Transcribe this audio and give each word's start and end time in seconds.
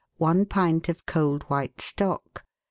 I 0.19 0.45
pint 0.49 0.89
of 0.89 1.05
cold 1.05 1.43
white 1.43 1.79
stock. 1.79 2.43